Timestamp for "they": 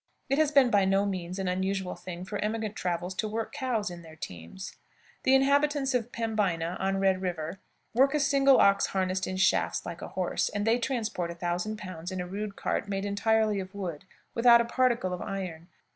10.65-10.79